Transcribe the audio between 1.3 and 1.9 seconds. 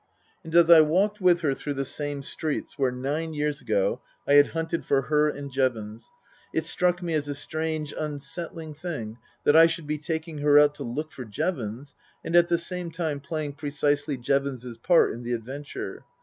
her through the